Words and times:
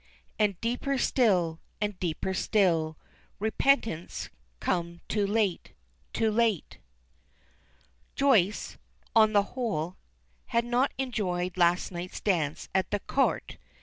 And 0.39 0.59
deeper 0.61 0.97
still, 0.97 1.59
and 1.79 1.99
deeper 1.99 2.33
still 2.33 2.97
Repentance 3.37 4.31
come 4.59 4.99
too 5.07 5.27
late, 5.27 5.73
too 6.11 6.31
late!" 6.31 6.79
Joyce, 8.15 8.79
on 9.15 9.33
the 9.33 9.43
whole, 9.53 9.97
had 10.47 10.65
not 10.65 10.91
enjoyed 10.97 11.55
last 11.55 11.91
night's 11.91 12.19
dance 12.19 12.67
at 12.73 12.89
the 12.89 13.01
Court. 13.01 13.57